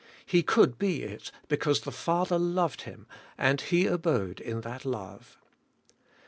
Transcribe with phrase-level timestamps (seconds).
[0.25, 3.05] He could be it because the Father loved Him,
[3.37, 5.37] and He abode in that love.